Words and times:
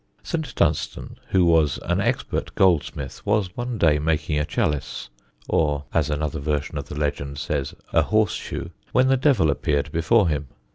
St. 0.23 0.55
Dunstan, 0.55 1.19
who 1.27 1.45
was 1.45 1.77
an 1.83 2.01
expert 2.01 2.55
goldsmith, 2.55 3.23
was 3.23 3.55
one 3.55 3.77
day 3.77 3.99
making 3.99 4.39
a 4.39 4.45
chalice 4.45 5.11
(or, 5.47 5.85
as 5.93 6.09
another 6.09 6.39
version 6.39 6.75
of 6.79 6.85
the 6.89 6.97
legend 6.99 7.37
says, 7.37 7.75
a 7.93 8.01
horseshoe) 8.01 8.69
when 8.93 9.09
the 9.09 9.15
Devil 9.15 9.51
appeared 9.51 9.91
before 9.91 10.27
him. 10.27 10.47